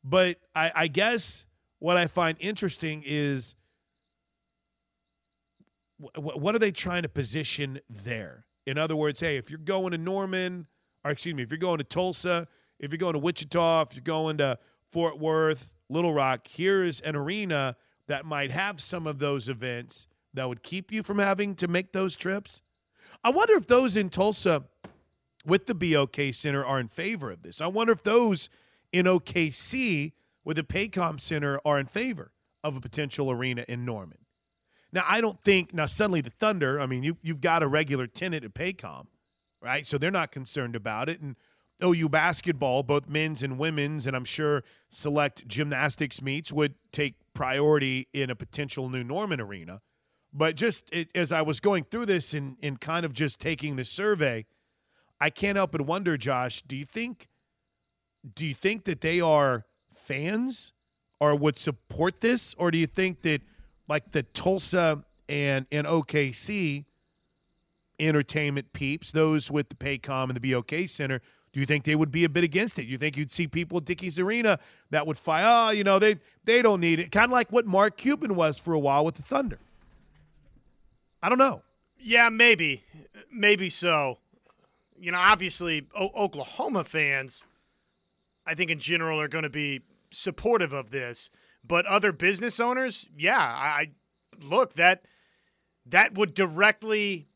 [0.02, 1.46] But I, I guess
[1.78, 3.56] what I find interesting is
[6.16, 8.46] what are they trying to position there?
[8.66, 10.66] In other words, hey, if you're going to Norman
[11.04, 14.02] or excuse me, if you're going to Tulsa, if you're going to Wichita, if you're
[14.02, 14.58] going to
[14.90, 20.48] Fort Worth, Little Rock, here's an arena that might have some of those events that
[20.48, 22.62] would keep you from having to make those trips.
[23.22, 24.64] I wonder if those in Tulsa
[25.44, 27.60] with the BOK Center are in favor of this.
[27.60, 28.48] I wonder if those
[28.92, 30.12] in OKC
[30.44, 34.18] with the Paycom Center are in favor of a potential arena in Norman.
[34.92, 36.80] Now, I don't think now suddenly the Thunder.
[36.80, 39.06] I mean, you you've got a regular tenant at Paycom,
[39.64, 39.86] right?
[39.86, 41.20] So they're not concerned about it.
[41.20, 41.36] And
[41.82, 48.06] OU basketball, both men's and women's, and I'm sure select gymnastics meets would take priority
[48.12, 49.80] in a potential new Norman arena.
[50.32, 53.76] But just it, as I was going through this and, and kind of just taking
[53.76, 54.44] the survey,
[55.20, 57.28] I can't help but wonder, Josh, do you think
[58.34, 60.72] do you think that they are fans
[61.20, 62.54] or would support this?
[62.58, 63.42] Or do you think that
[63.86, 66.84] like the Tulsa and, and OKC
[67.98, 71.20] entertainment peeps, those with the Paycom and the BOK Center,
[71.52, 72.86] do you think they would be a bit against it?
[72.86, 74.58] You think you'd see people at Dickies Arena
[74.90, 75.44] that would fight?
[75.44, 77.12] Oh, you know, they they don't need it.
[77.12, 79.58] Kind of like what Mark Cuban was for a while with the Thunder.
[81.22, 81.62] I don't know.
[81.96, 82.84] Yeah, maybe,
[83.32, 84.18] maybe so.
[84.98, 87.44] You know, obviously, o- Oklahoma fans,
[88.44, 89.80] I think in general, are going to be
[90.10, 91.30] supportive of this.
[91.66, 93.90] But other business owners, yeah, I, I
[94.42, 95.04] look that
[95.86, 97.28] that would directly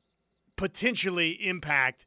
[0.59, 2.05] potentially impact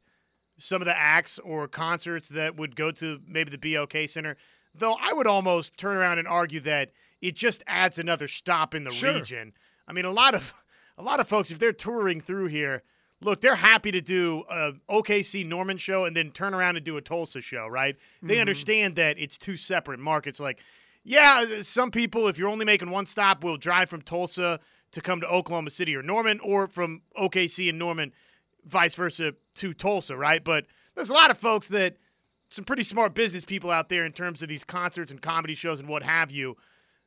[0.58, 4.36] some of the acts or concerts that would go to maybe the BOK Center.
[4.74, 8.84] Though I would almost turn around and argue that it just adds another stop in
[8.84, 9.14] the Sure.
[9.14, 9.54] region.
[9.88, 10.54] I mean, a lot of
[10.98, 12.82] a lot of folks, if they're touring through here,
[13.22, 16.96] look, they're happy to do a OKC Norman show and then turn around and do
[16.98, 17.96] a Tulsa show, right?
[18.22, 18.40] They mm-hmm.
[18.40, 20.38] understand that it's two separate markets.
[20.38, 20.60] Like,
[21.02, 24.60] yeah, some people, if you're only making one stop, will drive from Tulsa
[24.92, 28.12] to come to Oklahoma City or Norman, or from OKC and Norman,
[28.64, 30.42] vice versa to Tulsa, right?
[30.42, 31.96] But there's a lot of folks that
[32.48, 35.80] some pretty smart business people out there in terms of these concerts and comedy shows
[35.80, 36.56] and what have you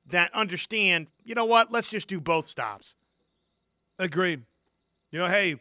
[0.08, 2.96] that understand, you know what, let's just do both stops.
[3.98, 4.44] Agreed.
[5.12, 5.56] You know, hey,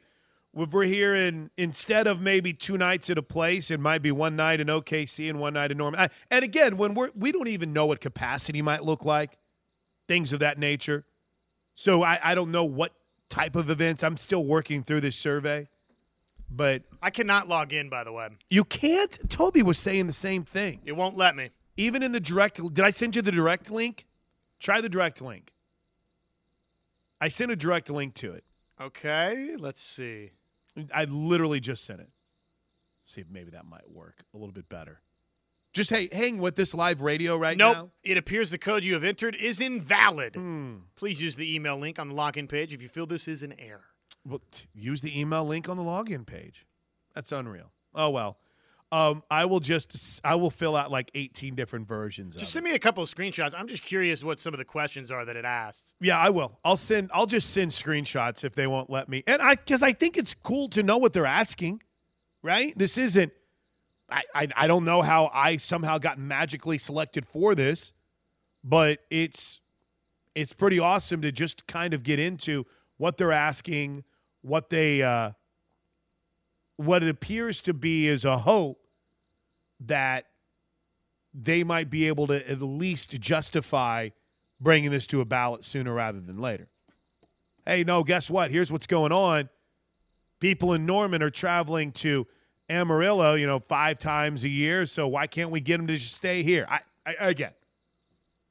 [0.57, 4.13] if we're here in instead of maybe two nights at a place, it might be
[4.13, 6.01] one night in OKC and one night in Norman.
[6.01, 9.39] I, and again, when we're we don't even know what capacity might look like,
[10.09, 11.05] things of that nature.
[11.75, 12.93] So I, I don't know what
[13.29, 14.05] type of events.
[14.05, 15.69] I'm still working through this survey,
[16.51, 18.29] but I cannot log in, by the way.
[18.51, 19.19] you can't.
[19.29, 20.81] Toby was saying the same thing.
[20.85, 21.51] It won't let me.
[21.77, 24.07] Even in the direct, did I send you the direct link?
[24.61, 25.53] Try the direct link.
[27.21, 28.45] I sent a direct link to it.
[28.81, 30.31] Okay, let's see.
[30.93, 32.09] I literally just sent it.
[33.03, 35.01] See if maybe that might work a little bit better.
[35.73, 37.77] Just hey, hang with this live radio right nope.
[37.77, 37.91] now.
[38.05, 40.37] It appears the code you have entered is invalid.
[40.37, 40.77] Hmm.
[40.97, 43.55] Please use the email link on the login page if you feel this is an
[43.59, 43.85] error.
[44.27, 46.67] Well, t- use the email link on the login page.
[47.15, 47.71] That's unreal.
[47.95, 48.39] Oh well.
[48.93, 52.37] Um, I will just I will fill out like 18 different versions.
[52.37, 53.53] Just send me a couple of screenshots.
[53.57, 55.95] I'm just curious what some of the questions are that it asks.
[56.01, 56.59] Yeah, I will.
[56.65, 57.11] I'll send.
[57.13, 59.25] I'll just send screenshots if they won't let me.
[59.27, 61.83] And I because I think it's cool to know what they're asking.
[62.43, 62.77] Right.
[62.79, 63.33] This isn't.
[64.09, 67.93] I, I I don't know how I somehow got magically selected for this,
[68.63, 69.61] but it's
[70.37, 72.65] it's pretty awesome to just kind of get into
[72.99, 74.05] what they're asking,
[74.45, 75.31] what they uh,
[76.77, 78.79] what it appears to be is a hope
[79.81, 80.27] that
[81.33, 84.11] they might be able to at least justify
[84.61, 86.69] bringing this to a ballot sooner rather than later.
[87.67, 88.51] Hey, no, guess what?
[88.51, 89.49] Here's what's going on.
[90.41, 92.27] People in Norman are traveling to
[92.69, 94.85] Amarillo, you know, five times a year.
[94.85, 96.67] So why can't we get them to just stay here?
[96.69, 97.53] I, I again,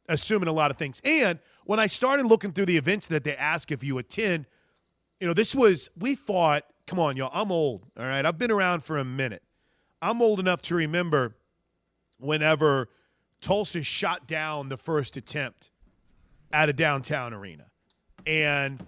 [0.10, 1.02] assuming a lot of things.
[1.04, 4.48] And when I started looking through the events that they ask if you attend,
[5.24, 7.86] you know, this was we thought, come on, y'all, I'm old.
[7.98, 8.26] All right.
[8.26, 9.42] I've been around for a minute.
[10.02, 11.38] I'm old enough to remember
[12.20, 12.90] whenever
[13.40, 15.70] Tulsa shot down the first attempt
[16.52, 17.68] at a downtown arena.
[18.28, 18.86] And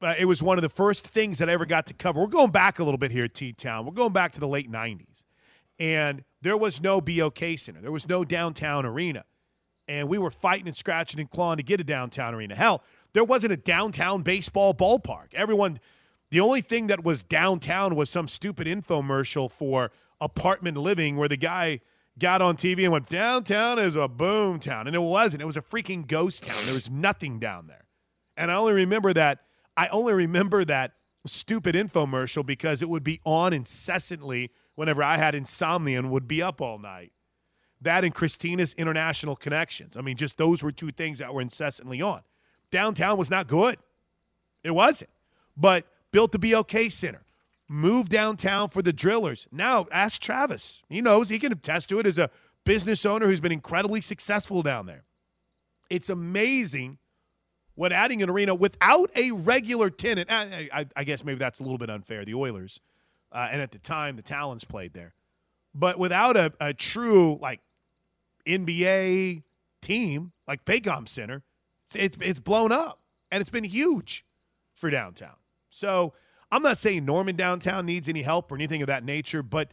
[0.00, 2.22] uh, it was one of the first things that I ever got to cover.
[2.22, 3.84] We're going back a little bit here at T Town.
[3.84, 5.24] We're going back to the late 90s.
[5.78, 9.26] And there was no BOK Center, there was no downtown arena.
[9.86, 12.54] And we were fighting and scratching and clawing to get a downtown arena.
[12.54, 12.82] Hell,
[13.14, 15.34] there wasn't a downtown baseball ballpark.
[15.34, 15.78] Everyone,
[16.30, 19.90] the only thing that was downtown was some stupid infomercial for
[20.20, 21.80] apartment living where the guy
[22.18, 24.86] got on TV and went, Downtown is a boom town.
[24.86, 25.42] And it wasn't.
[25.42, 26.56] It was a freaking ghost town.
[26.64, 27.84] There was nothing down there.
[28.36, 29.40] And I only remember that.
[29.76, 30.92] I only remember that
[31.26, 36.42] stupid infomercial because it would be on incessantly whenever I had insomnia and would be
[36.42, 37.12] up all night.
[37.80, 39.96] That and Christina's international connections.
[39.96, 42.22] I mean, just those were two things that were incessantly on.
[42.72, 43.78] Downtown was not good.
[44.64, 45.10] It wasn't.
[45.56, 47.22] But built the BOK Center.
[47.68, 49.46] move downtown for the drillers.
[49.50, 50.82] Now, ask Travis.
[50.90, 52.28] He knows he can attest to it as a
[52.64, 55.04] business owner who's been incredibly successful down there.
[55.88, 56.98] It's amazing
[57.74, 60.30] what adding an arena without a regular tenant.
[60.30, 62.24] I, I, I guess maybe that's a little bit unfair.
[62.26, 62.80] The Oilers,
[63.32, 65.14] uh, and at the time, the Talons played there,
[65.74, 67.60] but without a, a true like
[68.46, 69.42] NBA
[69.80, 71.42] team like Paycom Center,
[71.96, 74.24] it's, it's blown up and it's been huge
[74.74, 75.36] for downtown.
[75.70, 76.12] So
[76.50, 79.72] I'm not saying Norman downtown needs any help or anything of that nature, but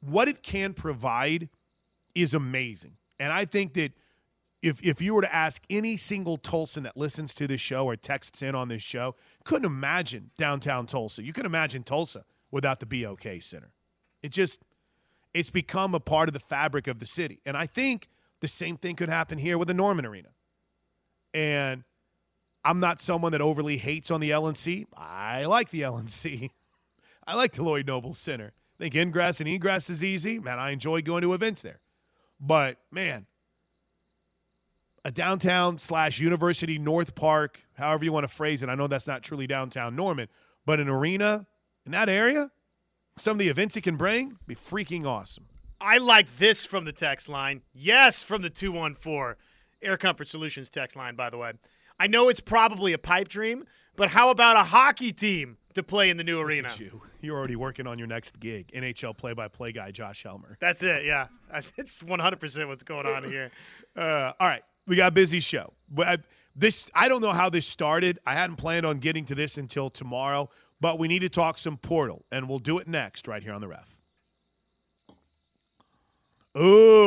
[0.00, 1.48] what it can provide
[2.14, 2.96] is amazing.
[3.20, 3.92] And I think that
[4.62, 7.96] if if you were to ask any single Tulsan that listens to this show or
[7.96, 11.22] texts in on this show, couldn't imagine downtown Tulsa.
[11.22, 13.72] You can imagine Tulsa without the BOK Center.
[14.22, 14.64] It just
[15.34, 17.40] it's become a part of the fabric of the city.
[17.46, 18.08] And I think
[18.40, 20.28] the same thing could happen here with the Norman Arena.
[21.34, 21.84] And
[22.64, 24.86] I'm not someone that overly hates on the LNC.
[24.96, 26.50] I like the LNC.
[27.26, 28.52] I like the Lloyd Noble Center.
[28.78, 30.38] I think ingress and egress is easy.
[30.38, 31.80] Man, I enjoy going to events there.
[32.40, 33.26] But man,
[35.04, 38.68] a downtown slash University North Park, however you want to phrase it.
[38.68, 40.28] I know that's not truly downtown Norman,
[40.66, 41.46] but an arena
[41.86, 42.50] in that area,
[43.16, 45.46] some of the events it can bring, be freaking awesome.
[45.80, 47.62] I like this from the text line.
[47.72, 49.34] Yes, from the 214
[49.82, 51.52] Air Comfort Solutions text line, by the way.
[51.98, 53.64] I know it's probably a pipe dream,
[53.96, 56.68] but how about a hockey team to play in the new arena?
[56.78, 57.02] You.
[57.20, 60.56] You're already working on your next gig, NHL play by play guy Josh Helmer.
[60.60, 61.26] That's it, yeah.
[61.76, 63.50] It's 100% what's going on here.
[63.94, 65.72] Uh, all right we got a busy show.
[65.98, 66.18] I,
[66.54, 68.18] this I don't know how this started.
[68.26, 71.76] I hadn't planned on getting to this until tomorrow, but we need to talk some
[71.76, 73.88] portal, and we'll do it next right here on the ref.
[76.58, 77.01] Ooh.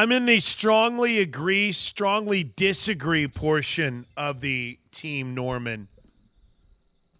[0.00, 5.88] I'm in the strongly agree, strongly disagree portion of the Team Norman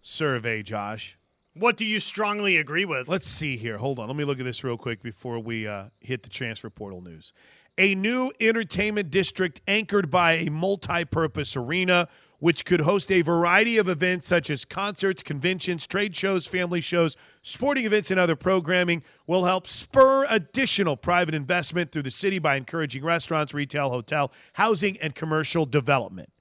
[0.01, 1.15] survey, Josh.
[1.53, 3.07] What do you strongly agree with?
[3.07, 3.77] Let's see here.
[3.77, 4.07] Hold on.
[4.07, 7.33] Let me look at this real quick before we uh, hit the transfer portal news
[7.77, 12.07] a new entertainment district anchored by a multi purpose arena,
[12.41, 17.15] which could host a variety of events such as concerts, conventions, trade shows, family shows,
[17.43, 22.55] sporting events, and other programming, will help spur additional private investment through the city by
[22.55, 26.31] encouraging restaurants, retail, hotel, housing, and commercial development.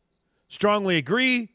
[0.48, 1.50] Strongly agree,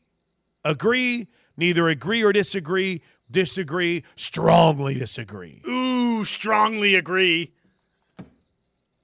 [0.64, 1.28] agree,
[1.58, 5.60] neither agree or disagree, disagree, strongly disagree.
[5.68, 7.52] Ooh, strongly agree.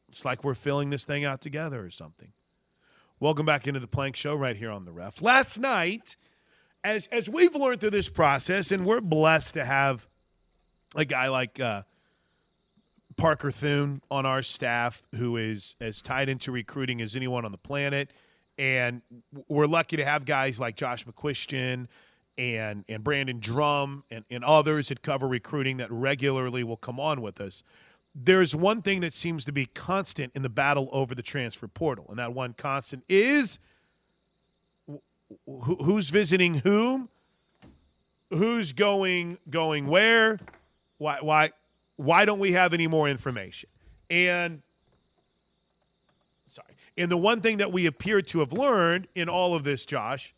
[0.07, 2.31] It's like we're filling this thing out together or something.
[3.21, 5.21] Welcome back into the Plank Show right here on the Ref.
[5.21, 6.15] Last night,
[6.83, 10.07] as as we've learned through this process, and we're blessed to have
[10.95, 11.83] a guy like uh,
[13.17, 17.59] Parker Thune on our staff who is as tied into recruiting as anyone on the
[17.59, 18.11] planet,
[18.57, 19.03] and
[19.47, 21.89] we're lucky to have guys like Josh McCuistion
[22.39, 27.21] and and Brandon Drumm and, and others that cover recruiting that regularly will come on
[27.21, 27.61] with us
[28.13, 32.05] there's one thing that seems to be constant in the battle over the transfer portal,
[32.09, 33.59] and that one constant is
[35.45, 37.09] who's visiting whom,
[38.29, 40.39] who's going going where,
[40.97, 41.51] why why
[41.95, 43.69] why don't we have any more information?
[44.09, 44.61] And
[46.47, 49.85] sorry, and the one thing that we appear to have learned in all of this,
[49.85, 50.33] Josh,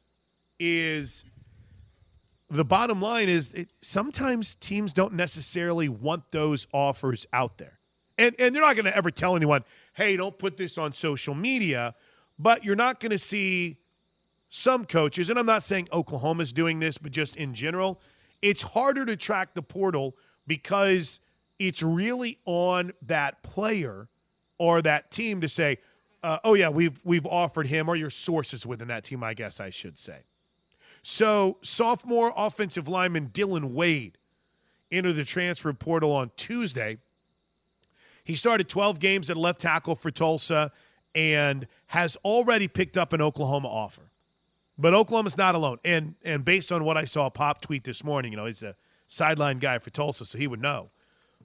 [0.60, 1.26] is
[2.54, 7.80] the bottom line is it, sometimes teams don't necessarily want those offers out there.
[8.18, 11.34] And, and they're not going to ever tell anyone, hey, don't put this on social
[11.34, 11.96] media.
[12.38, 13.78] But you're not going to see
[14.50, 18.00] some coaches, and I'm not saying Oklahoma's doing this, but just in general,
[18.44, 21.20] it's harder to track the portal because
[21.58, 24.10] it's really on that player
[24.60, 25.80] or that team to say,
[26.22, 29.60] uh, oh yeah, we've we've offered him, or your sources within that team, I guess
[29.60, 30.20] I should say.
[31.04, 34.18] So, sophomore offensive lineman Dylan Wade
[34.90, 36.98] entered the transfer portal on Tuesday.
[38.24, 40.72] He started 12 games at left tackle for Tulsa
[41.14, 44.10] and has already picked up an Oklahoma offer.
[44.78, 45.78] But Oklahoma's not alone.
[45.84, 48.76] And and based on what I saw Pop tweet this morning, you know, he's a
[49.08, 50.90] sideline guy for Tulsa, so he would know.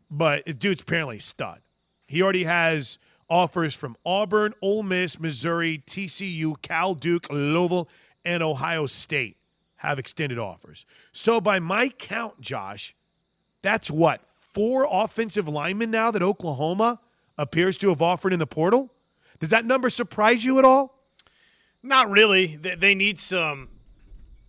[0.09, 1.61] But dude's apparently a stud.
[2.07, 2.99] He already has
[3.29, 7.89] offers from Auburn, Ole Miss, Missouri, TCU, Cal Duke, Louisville,
[8.25, 9.37] and Ohio State
[9.79, 10.87] have extended offers.
[11.13, 12.95] So by my count, Josh,
[13.63, 17.01] that's what four offensive linemen now that Oklahoma
[17.37, 18.93] appears to have offered in the portal.
[19.39, 20.99] Does that number surprise you at all?
[21.83, 22.57] Not really.
[22.57, 23.69] They need some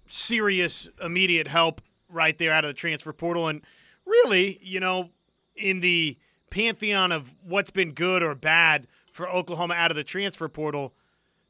[0.07, 3.47] serious immediate help right there out of the transfer portal.
[3.47, 3.61] And
[4.05, 5.11] really, you know,
[5.55, 6.17] in the
[6.49, 10.95] pantheon of what's been good or bad for Oklahoma out of the transfer portal,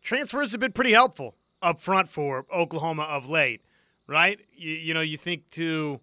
[0.01, 3.61] transfers have been pretty helpful up front for Oklahoma of late
[4.10, 4.39] right?
[4.55, 5.99] You, you know, you think to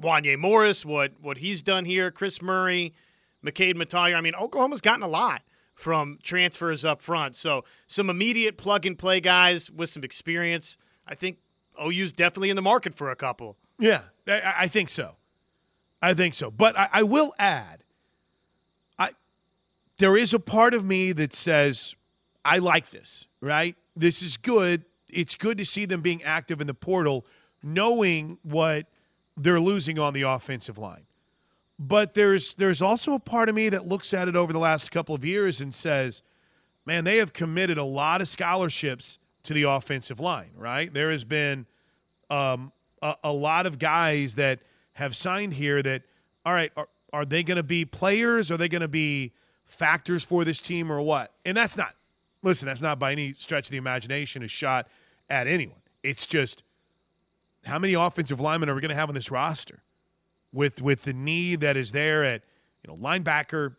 [0.00, 2.94] Wanya Morris, what what he's done here, Chris Murray,
[3.44, 4.16] McKade Mettauer.
[4.16, 5.42] I mean, Oklahoma's gotten a lot
[5.74, 7.36] from transfers up front.
[7.36, 10.76] So some immediate plug and play guys with some experience.
[11.06, 11.38] I think
[11.80, 13.56] OU's definitely in the market for a couple.
[13.78, 15.16] Yeah, I, I think so.
[16.00, 16.50] I think so.
[16.50, 17.84] But I, I will add,
[18.98, 19.10] I
[19.98, 21.94] there is a part of me that says
[22.44, 23.26] I like this.
[23.40, 24.84] Right, this is good.
[25.14, 27.24] It's good to see them being active in the portal,
[27.62, 28.86] knowing what
[29.36, 31.06] they're losing on the offensive line.
[31.78, 34.90] But there's there's also a part of me that looks at it over the last
[34.90, 36.22] couple of years and says,
[36.86, 40.92] man, they have committed a lot of scholarships to the offensive line, right?
[40.92, 41.66] There has been
[42.30, 44.60] um, a, a, lot of guys that
[44.94, 46.02] have signed here that,
[46.46, 48.50] all right, are, are they going to be players?
[48.50, 49.32] Are they going to be
[49.66, 51.32] factors for this team or what?
[51.44, 51.94] And that's not,
[52.42, 54.88] listen, that's not by any stretch of the imagination a shot
[55.28, 55.80] at anyone.
[56.02, 56.62] It's just
[57.64, 59.84] how many offensive linemen are we going to have on this roster?
[60.54, 62.42] with with the need that is there at
[62.82, 63.74] you know linebacker,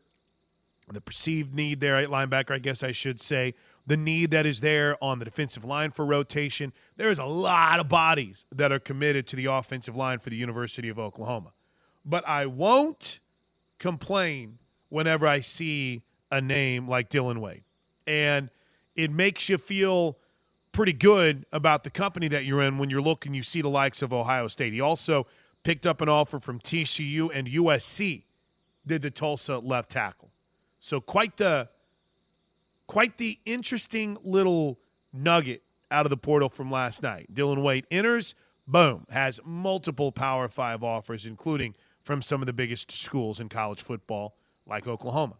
[0.91, 3.55] the perceived need there at linebacker, I guess I should say,
[3.87, 6.73] the need that is there on the defensive line for rotation.
[6.97, 10.35] There is a lot of bodies that are committed to the offensive line for the
[10.35, 11.53] University of Oklahoma.
[12.03, 13.19] But I won't
[13.79, 17.63] complain whenever I see a name like Dylan Wade.
[18.05, 18.49] And
[18.95, 20.17] it makes you feel
[20.75, 24.01] pretty good about the company that you're in when you're looking, you see the likes
[24.01, 24.73] of Ohio State.
[24.73, 25.25] He also
[25.63, 28.23] picked up an offer from TCU and USC
[28.85, 30.31] did the Tulsa left tackle.
[30.81, 31.69] So quite the
[32.87, 34.77] quite the interesting little
[35.13, 37.33] nugget out of the portal from last night.
[37.33, 38.35] Dylan Wade enters,
[38.67, 41.73] boom, has multiple Power 5 offers including
[42.03, 44.35] from some of the biggest schools in college football
[44.67, 45.35] like Oklahoma.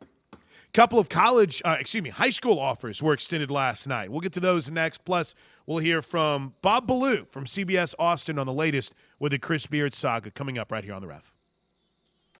[0.76, 4.12] Couple of college, uh, excuse me, high school offers were extended last night.
[4.12, 5.06] We'll get to those next.
[5.06, 5.34] Plus,
[5.66, 9.94] we'll hear from Bob Ballou from CBS Austin on the latest with the Chris Beard
[9.94, 11.32] saga coming up right here on the Ref.